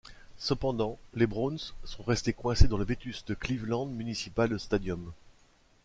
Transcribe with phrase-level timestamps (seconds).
[0.39, 5.11] Cependant, les Browns sont restés coincés dans le vétuste Cleveland Municipal Stadium.